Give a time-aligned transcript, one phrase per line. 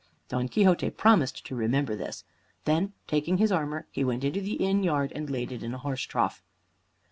[0.29, 2.23] Don Quixote promised to remember this.
[2.65, 5.77] Then taking his armor, he went into the inn yard and laid it in a
[5.77, 6.41] horse trough.